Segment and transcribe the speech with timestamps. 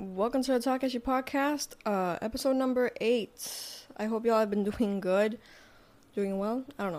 [0.00, 3.84] Welcome to the Takashi podcast, uh, episode number eight.
[3.98, 5.38] I hope y'all have been doing good,
[6.14, 6.64] doing well.
[6.78, 6.92] I don't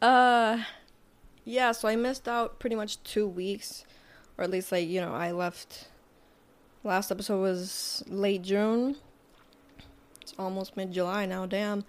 [0.00, 0.08] know.
[0.08, 0.64] Uh,
[1.44, 1.72] yeah.
[1.72, 3.84] So I missed out pretty much two weeks,
[4.38, 5.88] or at least like you know I left.
[6.84, 8.96] Last episode was late June.
[10.22, 11.44] It's almost mid July now.
[11.44, 11.84] Damn.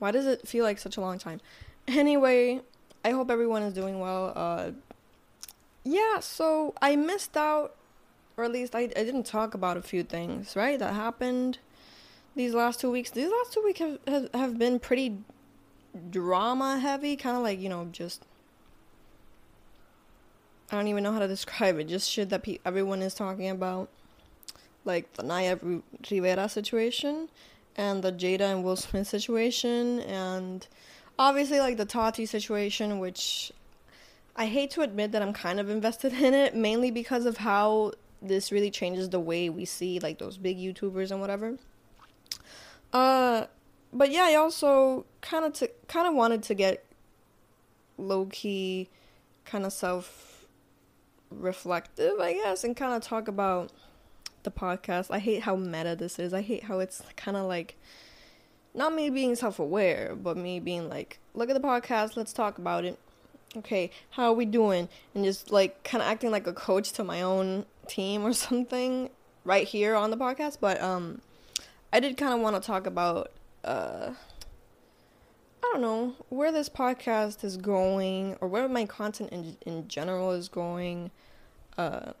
[0.00, 1.40] Why does it feel like such a long time?
[1.88, 2.60] Anyway,
[3.04, 4.34] I hope everyone is doing well.
[4.36, 4.72] Uh,
[5.82, 6.20] yeah.
[6.20, 7.76] So I missed out
[8.36, 11.58] or at least I, I didn't talk about a few things, right, that happened
[12.34, 13.10] these last two weeks.
[13.10, 15.18] These last two weeks have, have, have been pretty
[16.10, 18.24] drama heavy, kind of like, you know, just.
[20.72, 21.84] I don't even know how to describe it.
[21.84, 23.88] Just shit that pe- everyone is talking about.
[24.84, 25.58] Like the Naya
[26.10, 27.28] Rivera situation
[27.76, 30.66] and the Jada and Will Smith situation and
[31.18, 33.52] obviously like the Tati situation, which
[34.36, 37.92] I hate to admit that I'm kind of invested in it, mainly because of how
[38.24, 41.56] this really changes the way we see like those big YouTubers and whatever.
[42.92, 43.46] Uh,
[43.92, 46.84] but yeah, I also kind of to kind of wanted to get
[47.98, 48.88] low key,
[49.44, 50.46] kind of self
[51.30, 53.72] reflective, I guess, and kind of talk about
[54.42, 55.10] the podcast.
[55.10, 56.32] I hate how meta this is.
[56.32, 57.76] I hate how it's kind of like
[58.74, 62.58] not me being self aware, but me being like, look at the podcast, let's talk
[62.58, 62.98] about it.
[63.56, 64.88] Okay, how are we doing?
[65.14, 69.10] And just like kind of acting like a coach to my own team or something
[69.44, 71.20] right here on the podcast, but um
[71.92, 73.30] I did kind of want to talk about
[73.64, 74.10] uh
[75.62, 80.32] I don't know, where this podcast is going or where my content in in general
[80.32, 81.10] is going.
[81.78, 82.12] Uh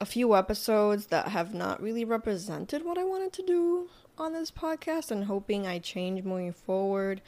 [0.00, 3.88] a few episodes that have not really represented what I wanted to do
[4.18, 7.22] on this podcast and hoping I change moving forward.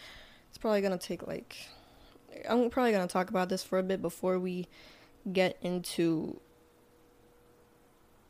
[0.48, 1.68] It's probably to take like
[2.48, 4.68] I'm probably going to talk about this for a bit before we
[5.32, 6.40] get into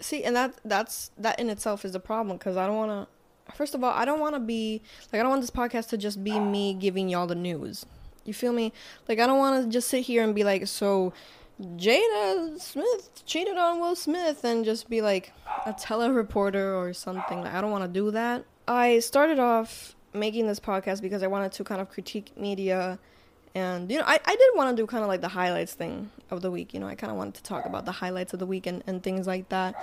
[0.00, 3.52] see and that that's that in itself is a problem because i don't want to
[3.54, 5.96] first of all i don't want to be like i don't want this podcast to
[5.96, 7.86] just be me giving y'all the news.
[8.24, 8.72] You feel me?
[9.08, 11.12] Like i don't want to just sit here and be like so
[11.60, 15.32] jada smith cheated on will smith and just be like
[15.66, 17.42] a telereporter or something.
[17.42, 18.44] Like i don't want to do that.
[18.66, 22.98] I started off making this podcast because i wanted to kind of critique media
[23.54, 26.10] and you know i, I did want to do kind of like the highlights thing
[26.30, 28.38] of the week you know i kind of wanted to talk about the highlights of
[28.38, 29.74] the week and, and things like that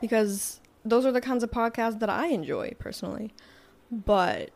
[0.00, 3.32] because those are the kinds of podcasts that i enjoy personally.
[3.90, 4.50] But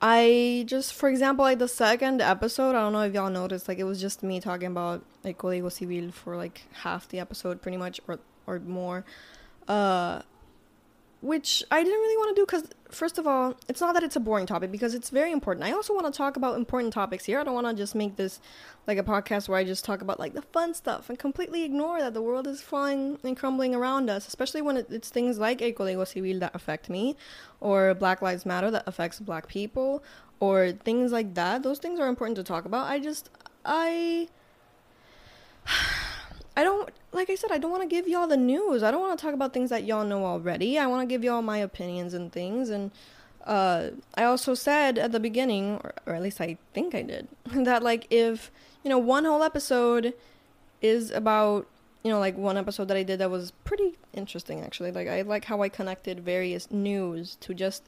[0.00, 3.78] i just for example like the second episode i don't know if y'all noticed like
[3.78, 7.76] it was just me talking about like código civil for like half the episode pretty
[7.76, 9.04] much or or more.
[9.68, 10.22] Uh
[11.22, 14.16] which I didn't really want to do because, first of all, it's not that it's
[14.16, 15.64] a boring topic because it's very important.
[15.64, 17.38] I also want to talk about important topics here.
[17.38, 18.40] I don't want to just make this
[18.88, 22.00] like a podcast where I just talk about like the fun stuff and completely ignore
[22.00, 25.70] that the world is falling and crumbling around us, especially when it's things like El
[25.70, 27.16] Código Civil that affect me
[27.60, 30.02] or Black Lives Matter that affects black people
[30.40, 31.62] or things like that.
[31.62, 32.90] Those things are important to talk about.
[32.90, 33.30] I just,
[33.64, 34.28] I.
[36.56, 38.82] I don't like I said I don't want to give y'all the news.
[38.82, 40.78] I don't want to talk about things that y'all know already.
[40.78, 42.90] I want to give y'all my opinions and things and
[43.44, 47.26] uh, I also said at the beginning or, or at least I think I did
[47.46, 48.50] that like if
[48.82, 50.14] you know one whole episode
[50.80, 51.66] is about
[52.02, 54.92] you know like one episode that I did that was pretty interesting actually.
[54.92, 57.82] Like I like how I connected various news to just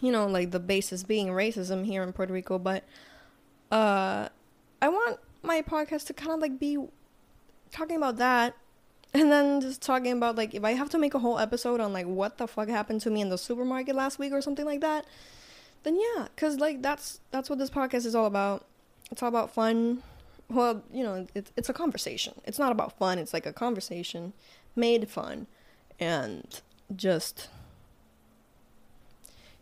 [0.00, 2.84] you know like the basis being racism here in Puerto Rico, but
[3.72, 4.28] uh
[4.80, 6.78] I want my podcast to kind of like be
[7.70, 8.56] talking about that
[9.12, 11.92] and then just talking about like if I have to make a whole episode on
[11.92, 14.80] like what the fuck happened to me in the supermarket last week or something like
[14.80, 15.04] that,
[15.82, 18.66] then yeah, cuz like that's that's what this podcast is all about.
[19.10, 20.02] It's all about fun.
[20.48, 22.34] Well, you know, it's it's a conversation.
[22.44, 23.18] It's not about fun.
[23.18, 24.32] It's like a conversation
[24.76, 25.46] made fun
[25.98, 26.60] and
[26.94, 27.48] just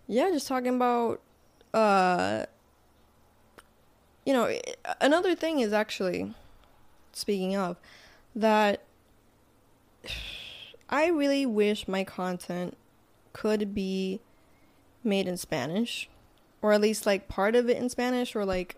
[0.07, 1.21] yeah, just talking about
[1.73, 2.45] uh
[4.27, 4.55] you know,
[5.01, 6.35] another thing is actually
[7.19, 7.77] speaking of,
[8.35, 8.83] that
[10.89, 12.77] I really wish my content
[13.33, 14.21] could be
[15.05, 16.09] made in Spanish,
[16.63, 18.77] or at least like part of it in Spanish, or like,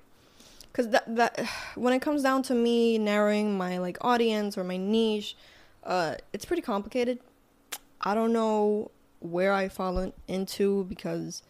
[0.71, 4.77] because that that when it comes down to me narrowing my like audience or my
[4.77, 5.37] niche,
[5.85, 7.21] uh, it's pretty complicated.
[8.01, 8.91] I don't know
[9.21, 11.43] where I fall into because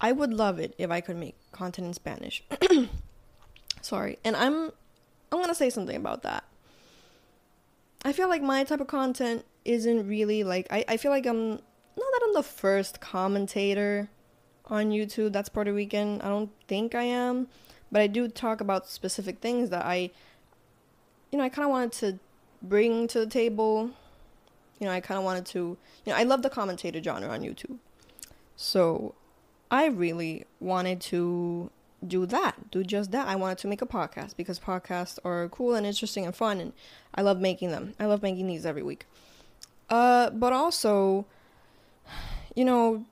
[0.00, 2.42] I would love it if I could make content in Spanish.
[3.82, 4.72] Sorry, and I'm
[5.32, 6.44] I'm gonna say something about that.
[8.04, 11.50] I feel like my type of content isn't really like I, I feel like I'm
[11.50, 11.60] not
[11.96, 14.08] that I'm the first commentator
[14.66, 16.20] on YouTube that's Puerto Rican.
[16.22, 17.48] I don't think I am,
[17.92, 20.10] but I do talk about specific things that I
[21.30, 22.18] you know, I kind of wanted to
[22.62, 23.90] bring to the table
[24.80, 27.42] you know, I kind of wanted to, you know, I love the commentator genre on
[27.42, 27.76] YouTube.
[28.56, 29.14] So
[29.70, 31.70] I really wanted to
[32.06, 33.28] do that, do just that.
[33.28, 36.72] I wanted to make a podcast because podcasts are cool and interesting and fun, and
[37.14, 37.94] I love making them.
[38.00, 39.06] I love making these every week.
[39.88, 41.26] Uh, but also,
[42.54, 43.04] you know,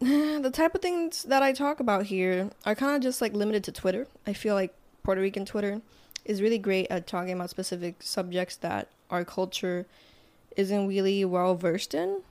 [0.00, 3.64] the type of things that I talk about here are kind of just like limited
[3.64, 4.06] to Twitter.
[4.26, 5.80] I feel like Puerto Rican Twitter
[6.24, 9.86] is really great at talking about specific subjects that our culture
[10.56, 12.22] isn't really well versed in.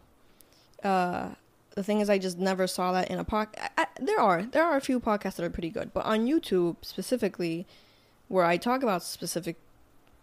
[0.83, 1.29] Uh,
[1.75, 3.69] the thing is, I just never saw that in a podcast.
[3.99, 7.65] There are there are a few podcasts that are pretty good, but on YouTube specifically,
[8.27, 9.57] where I talk about specific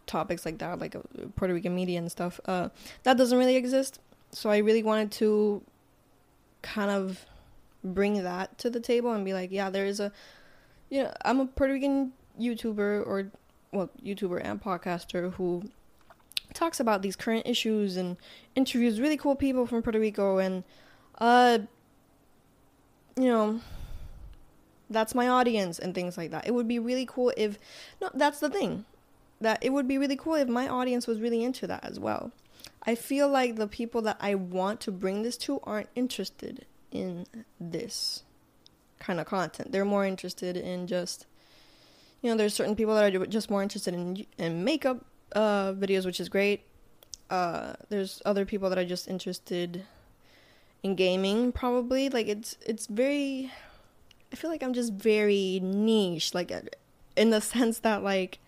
[0.06, 1.00] topics like that, like uh,
[1.36, 2.68] Puerto Rican media and stuff, uh,
[3.02, 4.00] that doesn't really exist.
[4.32, 5.62] So I really wanted to
[6.62, 7.26] kind of
[7.82, 10.12] bring that to the table and be like, yeah, there is a,
[10.88, 13.30] you know, I'm a Puerto Rican YouTuber or
[13.72, 15.64] well, YouTuber and podcaster who
[16.54, 18.16] talks about these current issues and
[18.54, 20.64] interviews really cool people from Puerto Rico and
[21.20, 21.58] uh
[23.16, 23.60] you know
[24.90, 26.46] that's my audience and things like that.
[26.46, 27.58] It would be really cool if
[28.00, 28.84] no that's the thing.
[29.40, 32.32] That it would be really cool if my audience was really into that as well.
[32.82, 37.26] I feel like the people that I want to bring this to aren't interested in
[37.58, 38.24] this
[38.98, 39.72] kind of content.
[39.72, 41.26] They're more interested in just
[42.22, 46.04] you know, there's certain people that are just more interested in in makeup uh, videos,
[46.04, 46.62] which is great.
[47.30, 49.84] Uh, there's other people that are just interested
[50.82, 52.08] in gaming, probably.
[52.08, 53.52] Like it's it's very.
[54.32, 56.52] I feel like I'm just very niche, like
[57.16, 58.38] in the sense that like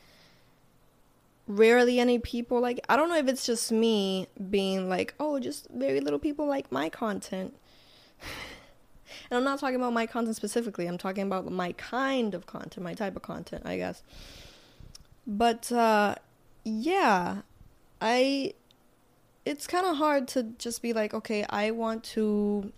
[1.49, 5.69] rarely any people like I don't know if it's just me being like, oh, just
[5.71, 7.55] very little people like my content.
[9.31, 10.87] and I'm not talking about my content specifically.
[10.87, 14.03] I'm talking about my kind of content, my type of content, I guess.
[15.27, 16.17] But uh
[16.65, 17.43] yeah,
[18.01, 18.55] I
[19.45, 22.73] it's kind of hard to just be like, okay, I want to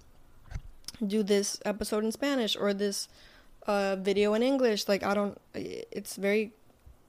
[1.05, 3.09] do this episode in Spanish or this
[3.67, 4.89] uh, video in English.
[4.89, 6.53] Like, I don't, it's very,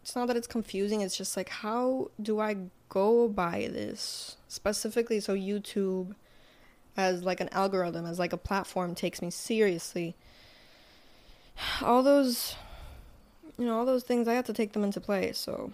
[0.02, 2.58] it's not that it's confusing, it's just like, how do I
[2.90, 6.16] go by this specifically so YouTube
[6.98, 10.16] as like an algorithm, as like a platform takes me seriously?
[11.82, 12.56] All those,
[13.58, 15.72] you know, all those things, I have to take them into play, so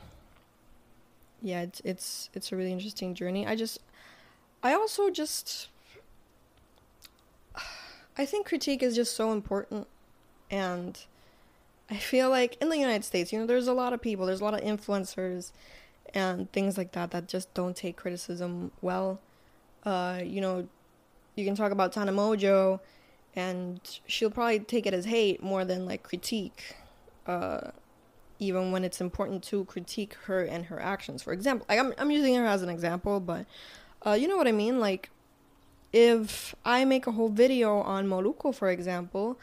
[1.41, 3.45] yeah, it's it's it's a really interesting journey.
[3.47, 3.79] I just
[4.63, 5.69] I also just
[8.17, 9.87] I think critique is just so important
[10.49, 10.99] and
[11.89, 14.41] I feel like in the United States, you know, there's a lot of people, there's
[14.41, 15.51] a lot of influencers
[16.13, 19.19] and things like that that just don't take criticism well.
[19.83, 20.67] Uh, you know,
[21.35, 22.79] you can talk about Tana Mongeau
[23.35, 26.75] and she'll probably take it as hate more than like critique.
[27.25, 27.71] Uh,
[28.41, 31.21] even when it's important to critique her and her actions.
[31.21, 33.45] For example, like I'm I'm using her as an example, but
[34.05, 34.79] uh, you know what I mean.
[34.79, 35.11] Like
[35.93, 39.39] if I make a whole video on Molusco, for example,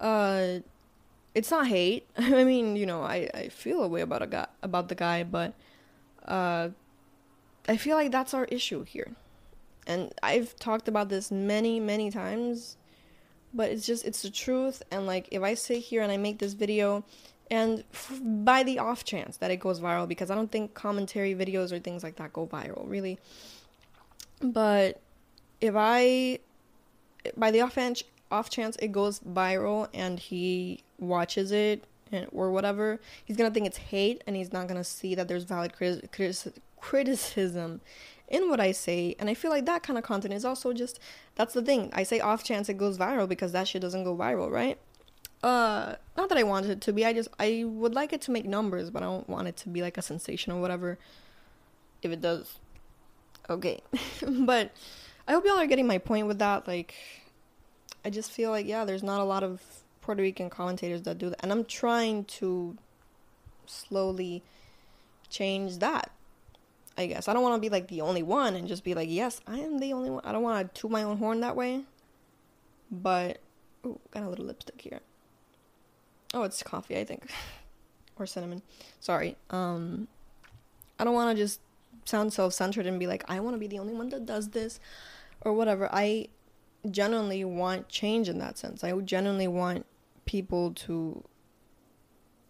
[0.00, 0.60] uh,
[1.34, 2.06] it's not hate.
[2.16, 5.24] I mean, you know, I I feel a way about a guy about the guy,
[5.24, 5.52] but
[6.24, 6.68] uh,
[7.68, 9.10] I feel like that's our issue here,
[9.88, 12.76] and I've talked about this many many times.
[13.52, 14.80] But it's just, it's the truth.
[14.92, 17.02] And like, if I sit here and I make this video
[17.50, 21.34] and f- by the off chance that it goes viral because i don't think commentary
[21.34, 23.18] videos or things like that go viral really.
[24.42, 25.00] But
[25.60, 26.38] if i
[27.36, 32.50] by the off chance off chance it goes viral and he watches it and, or
[32.50, 36.52] whatever he's gonna think it's hate and he's not gonna see that there's valid criti-
[36.80, 37.80] criticism
[38.28, 39.16] in what i say.
[39.18, 41.00] And i feel like that kind of content is also just
[41.34, 41.90] that's the thing.
[41.92, 44.78] I say off chance it goes viral because that shit doesn't go viral right
[45.42, 48.30] uh not that I want it to be, I just I would like it to
[48.30, 50.98] make numbers, but I don't want it to be like a sensation or whatever.
[52.02, 52.58] If it does.
[53.48, 53.80] Okay.
[54.26, 54.70] but
[55.26, 56.66] I hope y'all are getting my point with that.
[56.66, 56.94] Like
[58.04, 59.62] I just feel like yeah, there's not a lot of
[60.00, 61.40] Puerto Rican commentators that do that.
[61.42, 62.76] And I'm trying to
[63.66, 64.42] slowly
[65.28, 66.10] change that.
[66.98, 67.28] I guess.
[67.28, 69.60] I don't want to be like the only one and just be like, yes, I
[69.60, 70.22] am the only one.
[70.24, 71.84] I don't want to toot my own horn that way.
[72.90, 73.38] But,
[73.86, 75.00] ooh, got a little lipstick here.
[76.32, 77.30] Oh, it's coffee, I think.
[78.18, 78.62] or cinnamon.
[79.00, 79.36] Sorry.
[79.50, 80.08] Um
[80.98, 81.60] I don't want to just
[82.04, 84.80] sound self-centered and be like I want to be the only one that does this
[85.40, 85.88] or whatever.
[85.92, 86.28] I
[86.90, 88.84] genuinely want change in that sense.
[88.84, 89.86] I genuinely want
[90.26, 91.24] people to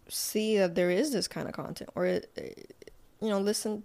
[0.07, 2.21] see that there is this kind of content or you
[3.21, 3.83] know listen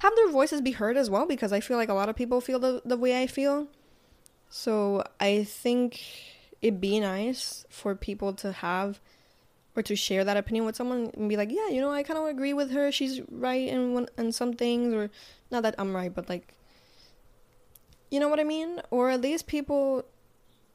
[0.00, 2.40] have their voices be heard as well because I feel like a lot of people
[2.40, 3.68] feel the the way I feel.
[4.48, 6.00] So I think
[6.62, 9.00] it'd be nice for people to have
[9.76, 12.18] or to share that opinion with someone and be like, yeah, you know, I kind
[12.18, 12.90] of agree with her.
[12.90, 15.10] She's right in one in some things, or
[15.50, 16.54] not that I'm right, but like,
[18.10, 18.80] you know what I mean?
[18.90, 20.04] Or at least people.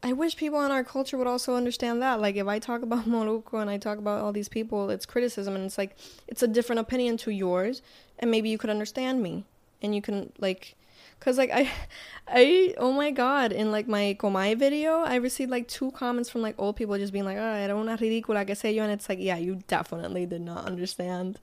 [0.03, 2.20] I wish people in our culture would also understand that.
[2.20, 5.55] Like, if I talk about Molusco and I talk about all these people, it's criticism,
[5.55, 5.96] and it's like
[6.27, 7.81] it's a different opinion to yours,
[8.20, 9.46] and maybe you could understand me,
[9.81, 10.75] and you can like
[11.21, 11.71] Cause like I,
[12.27, 13.51] I oh my god!
[13.51, 17.13] In like my Komai video, I received like two comments from like old people just
[17.13, 20.25] being like, "Oh, era una ridícula que sé yo," and it's like, yeah, you definitely
[20.25, 21.39] did not understand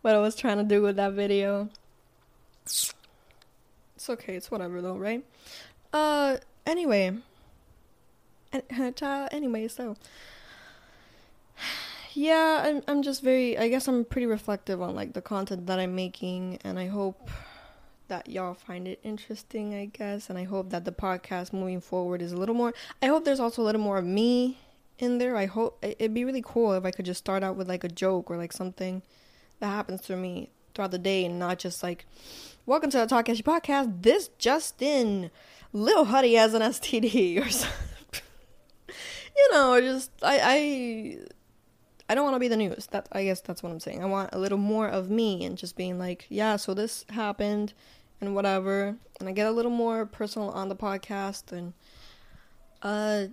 [0.00, 1.68] what I was trying to do with that video.
[2.64, 2.94] It's
[4.08, 4.34] okay.
[4.34, 5.22] It's whatever though, right?
[5.92, 7.18] Uh, anyway.
[9.30, 9.94] Anyway, so
[12.14, 13.58] yeah, I'm I'm just very.
[13.58, 17.28] I guess I'm pretty reflective on like the content that I'm making, and I hope
[18.08, 20.28] that y'all find it interesting, I guess.
[20.28, 22.74] And I hope that the podcast moving forward is a little more.
[23.00, 24.58] I hope there's also a little more of me
[24.98, 25.36] in there.
[25.36, 27.88] I hope it'd be really cool if I could just start out with like a
[27.88, 29.02] joke or like something
[29.60, 32.06] that happens to me throughout the day and not just like,
[32.66, 34.02] welcome to the Talk Ashy podcast.
[34.02, 35.30] This just in,
[35.72, 38.22] Lil Huddy has an STD or something.
[39.36, 41.18] you know, just, I, I,
[42.08, 42.86] I don't want to be the news.
[42.86, 44.02] That I guess that's what I'm saying.
[44.02, 47.74] I want a little more of me and just being like, yeah, so this happened
[48.20, 48.96] and whatever.
[49.20, 51.72] And I get a little more personal on the podcast and
[52.82, 53.26] uh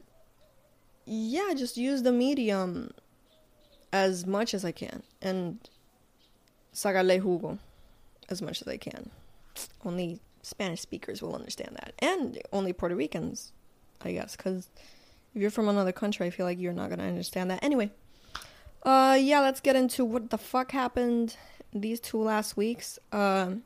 [1.06, 2.92] yeah, just use the medium
[3.94, 5.60] as much as I can and
[6.74, 7.60] sacarle jugo
[8.28, 9.12] as much as I can.
[9.86, 11.94] Only Spanish speakers will understand that.
[12.00, 13.54] And only Puerto Ricans,
[14.02, 14.68] I guess, cuz
[15.34, 17.62] if you're from another country, I feel like you're not going to understand that.
[17.62, 17.92] Anyway,
[18.86, 21.36] uh yeah, let's get into what the fuck happened
[21.74, 23.00] these two last weeks.
[23.12, 23.64] Um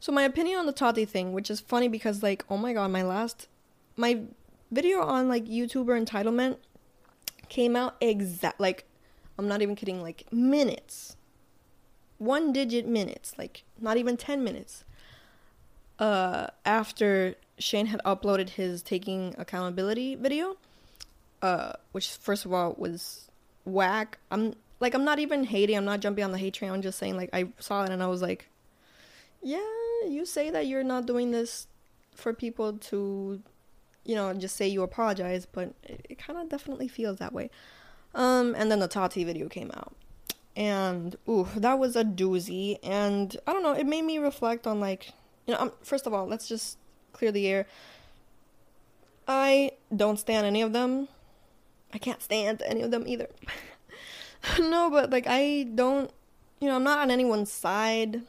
[0.00, 2.90] so my opinion on the Tati thing, which is funny because like, oh my god,
[2.90, 3.48] my last
[3.96, 4.22] my
[4.70, 6.56] video on like YouTuber entitlement
[7.48, 8.84] came out exact like
[9.38, 11.16] I'm not even kidding, like minutes.
[12.18, 14.84] One digit minutes, like not even 10 minutes.
[15.98, 20.56] Uh after Shane had uploaded his taking accountability video,
[21.40, 23.29] uh which first of all was
[23.64, 24.18] whack.
[24.30, 26.70] I'm like I'm not even hating, I'm not jumping on the hate train.
[26.70, 28.48] I'm just saying like I saw it and I was like
[29.42, 29.58] yeah,
[30.06, 31.66] you say that you're not doing this
[32.14, 33.40] for people to,
[34.04, 37.50] you know, just say you apologize, but it, it kind of definitely feels that way.
[38.14, 39.94] Um, and then the Tati video came out.
[40.56, 42.78] And, ooh, that was a doozy.
[42.82, 45.12] And I don't know, it made me reflect on, like,
[45.46, 46.76] you know, um, first of all, let's just
[47.12, 47.66] clear the air.
[49.26, 51.08] I don't stand any of them.
[51.92, 53.28] I can't stand any of them either.
[54.58, 56.10] no, but, like, I don't,
[56.60, 58.22] you know, I'm not on anyone's side.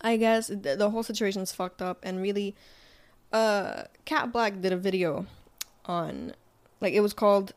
[0.00, 2.54] I guess the, the whole situation's fucked up and really
[3.32, 5.26] uh Kat Blaque did a video
[5.86, 6.32] on
[6.80, 7.52] like it was called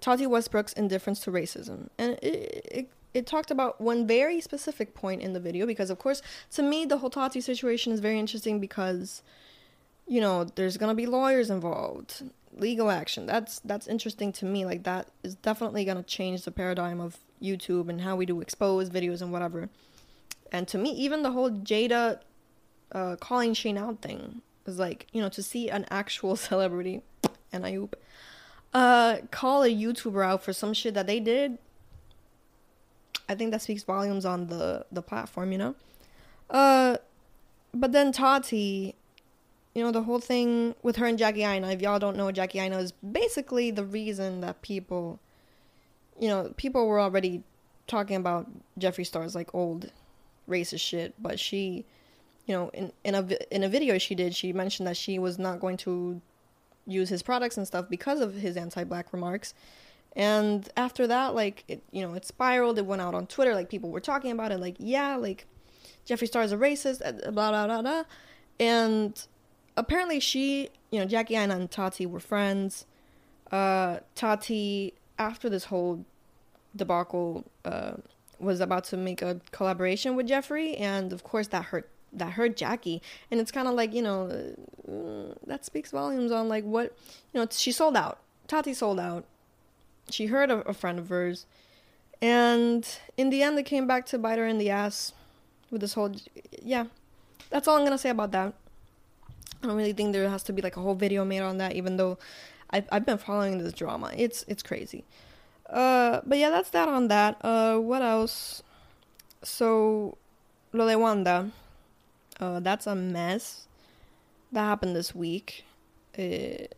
[0.00, 5.22] Tati Westbrook's indifference to racism and it, it it talked about one very specific point
[5.22, 6.22] in the video because of course
[6.52, 9.22] to me the whole Tati situation is very interesting because
[10.06, 12.22] you know there's to be lawyers involved
[12.56, 16.50] legal action that's that's interesting to me like that is definitely going to change the
[16.50, 19.68] paradigm of YouTube and how we do expose videos and whatever
[20.50, 22.20] and to me, even the whole Jada
[22.92, 27.02] uh, calling Shane out thing is like, you know, to see an actual celebrity,
[27.52, 27.96] and I hope,
[28.74, 31.58] uh, call a YouTuber out for some shit that they did.
[33.28, 35.74] I think that speaks volumes on the the platform, you know.
[36.48, 36.96] Uh,
[37.74, 38.94] but then Tati,
[39.74, 41.70] you know, the whole thing with her and Jackie Aina.
[41.70, 45.20] If y'all don't know, Jackie Aina is basically the reason that people,
[46.18, 47.42] you know, people were already
[47.86, 48.48] talking about
[48.78, 49.92] Jeffree Star's like old
[50.48, 51.84] racist shit, but she,
[52.46, 55.38] you know, in in a in a video she did, she mentioned that she was
[55.38, 56.20] not going to
[56.86, 59.54] use his products and stuff because of his anti-black remarks.
[60.16, 62.78] And after that, like it, you know, it spiraled.
[62.78, 63.54] It went out on Twitter.
[63.54, 64.58] Like people were talking about it.
[64.58, 65.46] Like yeah, like
[66.06, 67.02] Jeffree Star is a racist.
[67.04, 68.04] Uh, blah blah blah blah.
[68.58, 69.26] And
[69.78, 72.86] apparently, she, you know, Jackie Aina and Tati were friends.
[73.50, 76.04] Uh, Tati, after this whole
[76.76, 77.92] debacle, uh,
[78.38, 82.56] was about to make a collaboration with Jeffree, and of course that hurt that hurt
[82.56, 83.02] Jackie.
[83.30, 84.52] And it's kind of like you know
[84.88, 86.96] uh, that speaks volumes on like what
[87.32, 87.46] you know.
[87.50, 88.18] She sold out.
[88.46, 89.24] Tati sold out.
[90.10, 91.46] She heard a, a friend of hers,
[92.22, 95.12] and in the end, it came back to bite her in the ass
[95.70, 96.14] with this whole.
[96.62, 96.86] Yeah,
[97.50, 98.54] that's all I'm gonna say about that.
[99.62, 101.74] I don't really think there has to be like a whole video made on that,
[101.74, 102.18] even though
[102.70, 104.12] I've I've been following this drama.
[104.16, 105.04] It's it's crazy.
[105.68, 107.36] Uh, but yeah, that's that on that.
[107.42, 108.62] Uh, what else?
[109.42, 110.16] So,
[110.72, 111.50] lo de Wanda.
[112.40, 113.66] Uh, that's a mess.
[114.52, 115.64] That happened this week.
[116.14, 116.76] It,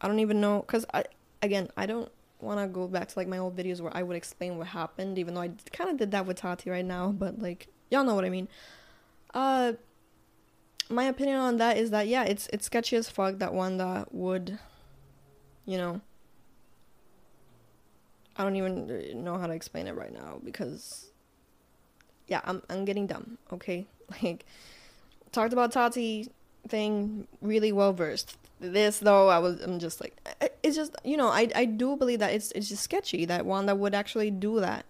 [0.00, 1.04] I don't even know, cause I
[1.42, 4.16] again I don't want to go back to like my old videos where I would
[4.16, 7.38] explain what happened, even though I kind of did that with Tati right now, but
[7.38, 8.48] like y'all know what I mean.
[9.32, 9.72] Uh,
[10.88, 14.58] my opinion on that is that yeah, it's it's sketchy as fuck that Wanda would,
[15.64, 16.00] you know.
[18.36, 21.10] I don't even know how to explain it right now because,
[22.26, 23.38] yeah, I'm I'm getting dumb.
[23.52, 23.86] Okay,
[24.22, 24.44] like
[25.32, 26.30] talked about Tati
[26.68, 28.36] thing really well versed.
[28.60, 30.16] This though, I was I'm just like
[30.62, 33.74] it's just you know I I do believe that it's it's just sketchy that Wanda
[33.74, 34.84] would actually do that,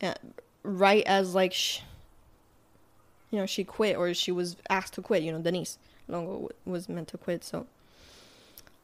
[0.00, 0.14] eh,
[0.62, 1.52] right as like.
[1.52, 1.80] Sh-
[3.30, 5.22] you know, she quit or she was asked to quit.
[5.22, 5.76] You know, Dennise
[6.08, 7.44] Longo was meant to quit.
[7.44, 7.66] So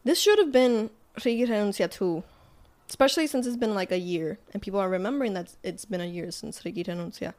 [0.04, 2.22] this should have been Ricky Renuncia too,
[2.88, 6.06] especially since it's been like a year and people are remembering that it's been a
[6.06, 7.34] year since Ricky Renuncia.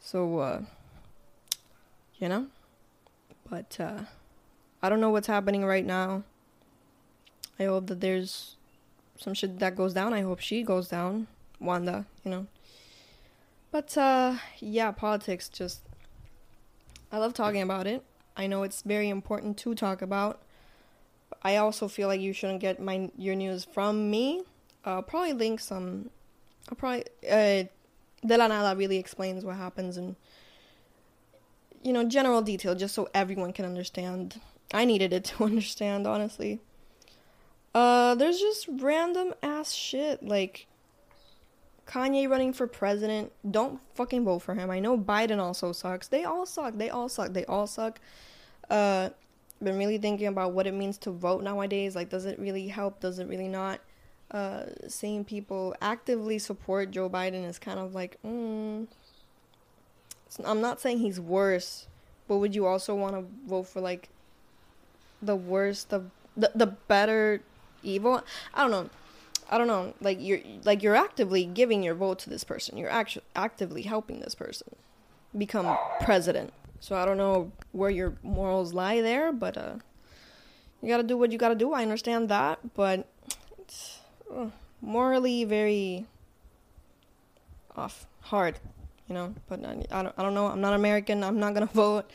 [0.00, 0.62] So, uh,
[2.18, 2.46] you know,
[3.48, 4.00] but uh,
[4.82, 6.24] I don't know what's happening right now.
[7.58, 8.56] I hope that there's
[9.18, 10.12] some shit that goes down.
[10.12, 11.26] I hope she goes down,
[11.58, 12.06] Wanda.
[12.24, 12.46] You know.
[13.70, 15.80] But uh, yeah, politics just
[17.10, 18.04] I love talking about it.
[18.36, 20.42] I know it's very important to talk about.
[21.42, 24.42] I also feel like you shouldn't get my your news from me.
[24.84, 26.10] I'll probably link some.
[26.68, 27.64] I'll probably uh,
[28.26, 30.16] De La Nada really explains what happens and
[31.82, 34.40] you know general detail just so everyone can understand.
[34.72, 36.60] I needed it to understand honestly.
[37.74, 40.66] Uh, there's just random ass shit like
[41.88, 43.32] Kanye running for president.
[43.50, 44.70] Don't fucking vote for him.
[44.70, 46.06] I know Biden also sucks.
[46.06, 46.76] They all suck.
[46.76, 47.32] They all suck.
[47.32, 47.98] They all suck.
[48.68, 49.08] Uh,
[49.62, 51.96] been really thinking about what it means to vote nowadays.
[51.96, 53.00] Like, does it really help?
[53.00, 53.80] Does it really not?
[54.30, 58.86] Uh, seeing people actively support Joe Biden is kind of like, mm,
[60.44, 61.88] I'm not saying he's worse,
[62.28, 64.10] but would you also want to vote for like
[65.22, 67.40] the worst of the the better
[67.82, 68.22] evil?
[68.52, 68.90] I don't know.
[69.50, 72.76] I don't know, like you're like you're actively giving your vote to this person.
[72.76, 74.76] You're actually actively helping this person
[75.36, 76.52] become president.
[76.80, 79.76] So I don't know where your morals lie there, but uh
[80.82, 81.72] you got to do what you got to do.
[81.72, 83.08] I understand that, but
[83.58, 83.98] it's
[84.32, 84.46] uh,
[84.80, 86.06] morally very
[87.76, 88.60] off, hard,
[89.08, 90.46] you know, but I, I don't I don't know.
[90.46, 91.24] I'm not American.
[91.24, 92.10] I'm not to vote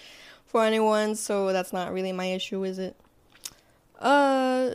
[0.46, 2.96] for anyone, so that's not really my issue, is it?
[4.00, 4.70] Uh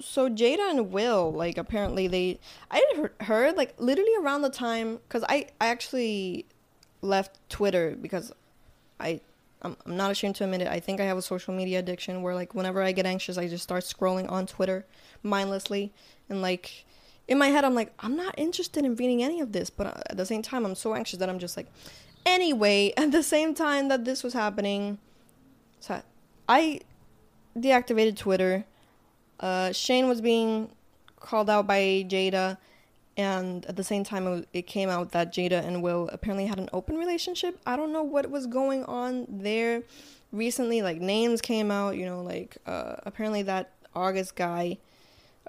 [0.00, 2.38] so Jada and Will, like apparently they,
[2.70, 6.46] I heard like literally around the time, cause I I actually
[7.02, 8.32] left Twitter because
[9.00, 9.20] I
[9.62, 10.68] I'm, I'm not ashamed to admit it.
[10.68, 13.48] I think I have a social media addiction where like whenever I get anxious, I
[13.48, 14.86] just start scrolling on Twitter
[15.22, 15.92] mindlessly,
[16.28, 16.84] and like
[17.28, 20.00] in my head, I'm like I'm not interested in reading any of this, but uh,
[20.10, 21.66] at the same time, I'm so anxious that I'm just like,
[22.24, 22.92] anyway.
[22.96, 24.98] At the same time that this was happening,
[25.80, 26.02] so
[26.48, 26.80] I
[27.56, 28.64] deactivated Twitter
[29.40, 30.70] uh, Shane was being
[31.20, 32.58] called out by Jada,
[33.16, 36.68] and at the same time, it came out that Jada and Will apparently had an
[36.72, 37.58] open relationship.
[37.66, 39.82] I don't know what was going on there.
[40.32, 44.78] Recently, like names came out, you know, like uh, apparently that August guy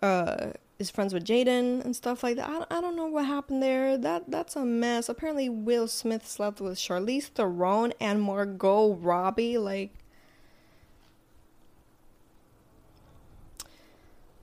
[0.02, 2.48] uh, is friends with Jaden and stuff like that.
[2.48, 3.98] I, I don't know what happened there.
[3.98, 5.10] That that's a mess.
[5.10, 9.58] Apparently, Will Smith slept with Charlize Theron and Margot Robbie.
[9.58, 9.92] Like,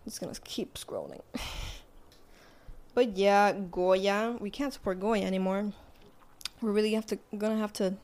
[0.04, 1.22] just gonna keep scrolling.
[2.94, 4.36] but yeah, Goya.
[4.40, 5.72] We can't support Goya anymore.
[6.60, 7.94] We really have to gonna have to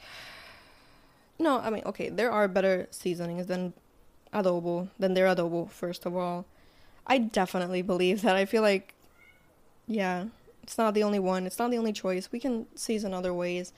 [1.38, 3.74] No, I mean okay, there are better seasonings than
[4.32, 6.46] adobo than their adobo, first of all.
[7.06, 8.34] I definitely believe that.
[8.36, 8.94] I feel like
[9.86, 10.26] yeah,
[10.62, 11.46] it's not the only one.
[11.46, 12.30] It's not the only choice.
[12.32, 13.72] We can season other ways.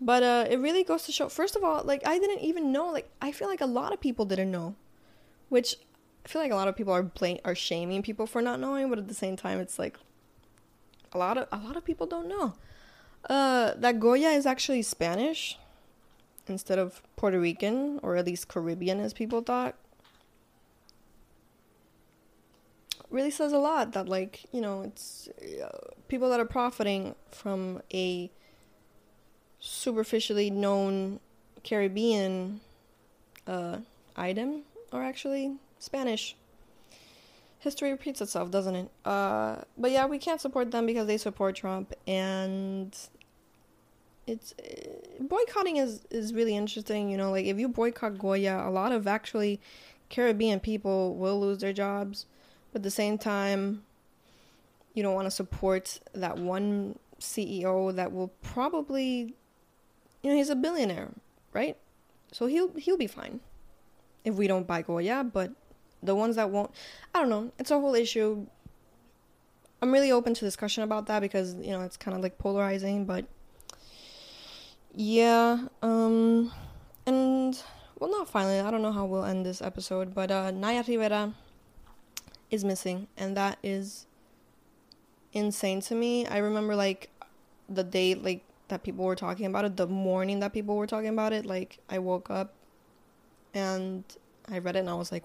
[0.00, 1.28] But uh, it really goes to show.
[1.28, 2.90] First of all, like I didn't even know.
[2.90, 4.74] Like I feel like a lot of people didn't know,
[5.48, 5.76] which
[6.24, 8.88] I feel like a lot of people are blame are shaming people for not knowing,
[8.88, 9.98] but at the same time, it's like
[11.12, 12.54] a lot of a lot of people don't know.
[13.28, 15.58] Uh, that Goya is actually Spanish
[16.48, 19.76] instead of Puerto Rican, or at least Caribbean, as people thought.
[23.10, 25.28] Really says a lot that, like, you know, it's
[25.62, 28.30] uh, people that are profiting from a
[29.60, 31.20] superficially known
[31.62, 32.60] Caribbean
[33.46, 33.78] uh,
[34.16, 36.36] item are actually Spanish.
[37.58, 38.90] History repeats itself, doesn't it?
[39.04, 42.96] Uh, but yeah, we can't support them because they support Trump, and
[44.26, 47.10] it's uh, boycotting is is really interesting.
[47.10, 49.60] You know, like if you boycott Goya, a lot of actually
[50.08, 52.26] Caribbean people will lose their jobs,
[52.72, 53.82] but at the same time,
[54.94, 59.34] you don't want to support that one CEO that will probably,
[60.22, 61.10] you know, he's a billionaire,
[61.52, 61.76] right?
[62.32, 63.40] So he'll he'll be fine
[64.24, 65.52] if we don't buy Goya, but
[66.02, 66.70] the ones that won't
[67.14, 68.46] i don't know it's a whole issue.
[69.80, 73.04] I'm really open to discussion about that because you know it's kind of like polarizing
[73.04, 73.24] but
[74.94, 76.52] yeah um
[77.04, 77.60] and
[77.98, 81.34] well not finally i don't know how we'll end this episode but uh naya rivera
[82.52, 84.06] is missing and that is
[85.32, 86.26] insane to me.
[86.26, 87.10] I remember like
[87.68, 91.08] the day like that people were talking about it the morning that people were talking
[91.08, 92.54] about it like i woke up
[93.54, 94.04] and
[94.50, 95.24] i read it and i was like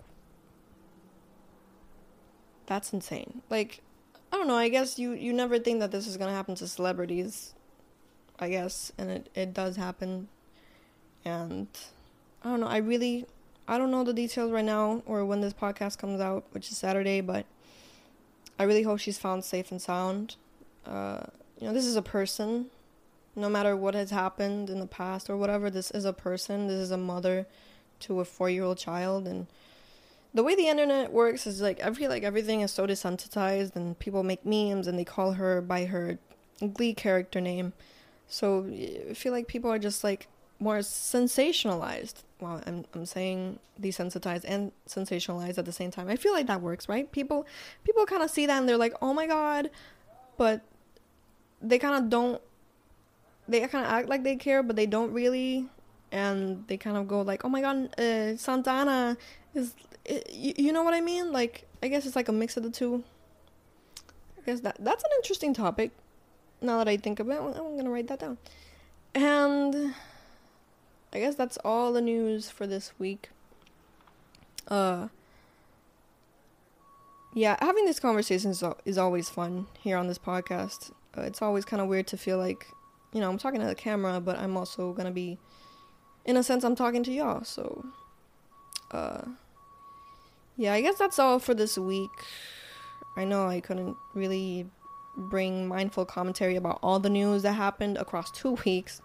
[2.67, 3.41] that's insane.
[3.49, 3.81] Like
[4.31, 6.53] i don't know i guess you you never think that this is going to happen
[6.53, 7.53] to celebrities
[8.39, 10.27] i guess and it it does happen.
[11.25, 11.67] And
[12.43, 13.25] i don't know i really
[13.67, 16.77] i don't know the details right now or when this podcast comes out which is
[16.77, 17.45] saturday but
[18.57, 20.35] i really hope she's found safe and sound.
[20.85, 21.23] Uh
[21.59, 22.67] you know this is a person.
[23.35, 26.67] No matter what has happened in the past or whatever this is a person.
[26.67, 27.45] This is a mother
[28.01, 29.47] to a four year old child and
[30.37, 33.97] the way the internet works is like I feel like everything is so desensitized and
[33.97, 36.19] people make memes and they call her by her
[36.73, 37.73] glee character name.
[38.27, 38.67] So
[39.09, 40.27] I feel like people are just like
[40.59, 42.21] more sensationalized.
[42.39, 46.07] Well I'm, I'm saying desensitized and sensationalized at the same time.
[46.07, 47.11] I feel like that works right?
[47.11, 47.47] People
[47.83, 49.71] people kind of see that and they're like oh my god
[50.37, 50.61] but
[51.63, 52.39] they kind of don't
[53.49, 55.65] they kind of act like they care but they don't really.
[56.09, 59.17] And they kind of go like oh my god uh, santana
[59.53, 59.73] is
[60.09, 61.31] uh, you, know what i mean?
[61.31, 63.03] Like i guess it's like a mix of the two.
[64.37, 65.91] I guess that that's an interesting topic
[66.61, 67.39] now that i think of it.
[67.39, 68.37] I'm gonna write that down.
[69.13, 69.93] And
[71.13, 73.29] i guess that's all the news for this week.
[74.67, 75.07] Uh
[77.33, 80.91] yeah having these conversations is always fun here on this podcast.
[81.17, 82.67] Uh, it's always kind of weird to feel like
[83.13, 85.37] you know i'm talking to the camera but i'm also gonna be
[86.25, 87.85] in a sense i'm talking to y'all so
[88.91, 89.21] uh
[90.57, 92.11] yeah i guess that's all for this week
[93.15, 94.69] i know i couldn't really
[95.15, 99.01] bring mindful commentary about all the news that happened across two weeks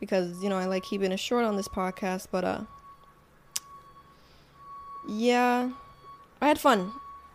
[0.00, 2.62] because you know i like keeping it short on this podcast but uh
[5.06, 5.70] yeah
[6.40, 6.92] i had fun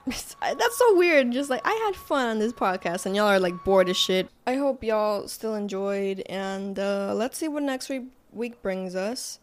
[0.41, 1.31] that's so weird.
[1.31, 4.29] Just like I had fun on this podcast, and y'all are like bored as shit.
[4.47, 9.39] I hope y'all still enjoyed, and uh, let's see what next week week brings us.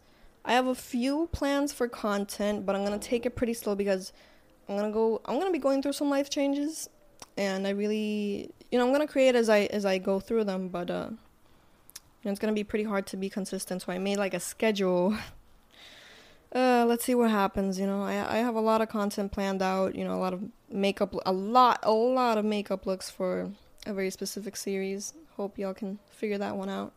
[0.47, 4.13] I have a few plans for content, but I'm gonna take it pretty slow because
[4.67, 5.21] I'm gonna go.
[5.25, 6.89] I'm gonna be going through some life changes,
[7.37, 10.69] and I really, you know, I'm gonna create as I as I go through them.
[10.69, 11.09] But uh,
[12.23, 13.81] it's gonna be pretty hard to be consistent.
[13.81, 15.17] So I made like a schedule
[16.55, 17.79] uh, let's see what happens.
[17.79, 19.95] You know, I I have a lot of content planned out.
[19.95, 23.51] You know, a lot of makeup, a lot, a lot of makeup looks for
[23.85, 25.13] a very specific series.
[25.35, 26.93] Hope y'all can figure that one out.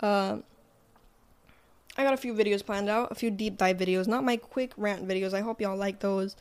[0.00, 0.38] Uh,
[1.98, 4.72] I got a few videos planned out, a few deep dive videos, not my quick
[4.76, 5.34] rant videos.
[5.34, 6.36] I hope y'all like those,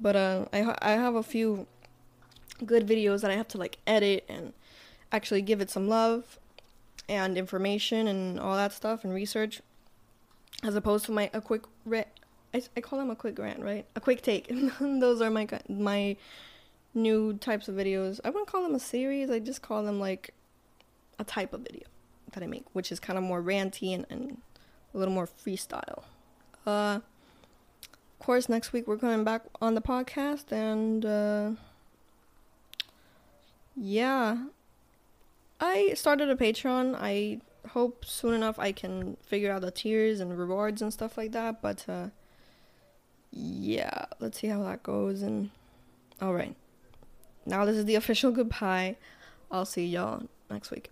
[0.00, 1.68] but uh, I I have a few
[2.66, 4.52] good videos that I have to like edit and
[5.12, 6.38] actually give it some love
[7.08, 9.62] and information and all that stuff and research
[10.64, 12.08] as opposed to my a quick rant.
[12.52, 13.86] I, I call them a quick rant, right?
[13.94, 14.48] A quick take.
[14.80, 16.16] Those are my my
[16.92, 18.18] new types of videos.
[18.24, 19.30] I wouldn't call them a series.
[19.30, 20.34] I just call them like
[21.20, 21.86] a type of video
[22.32, 24.38] that I make, which is kind of more ranty and, and
[24.94, 26.02] a little more freestyle.
[26.66, 27.00] Uh,
[27.90, 31.50] of course, next week we're going back on the podcast, and uh,
[33.76, 34.36] yeah,
[35.60, 36.96] I started a Patreon.
[36.98, 41.32] I hope soon enough I can figure out the tiers and rewards and stuff like
[41.32, 41.62] that.
[41.62, 42.08] But uh,
[43.30, 45.22] yeah, let's see how that goes.
[45.22, 45.50] And
[46.20, 46.56] all right,
[47.46, 48.96] now this is the official goodbye.
[49.50, 50.90] I'll see y'all next week.